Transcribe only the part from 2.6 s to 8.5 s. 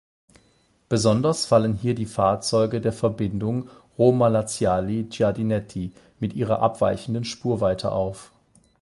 der Verbindung Roma Laziali–Giardinetti mit ihrer abweichenden Spurweite auf.